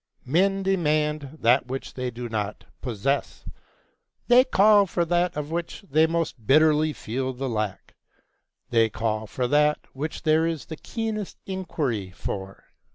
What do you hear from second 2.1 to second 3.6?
not possess;